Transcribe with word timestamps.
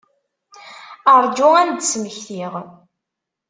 Rju 1.23 1.47
ad 1.61 1.65
m-d-smektiɣ. 1.69 2.53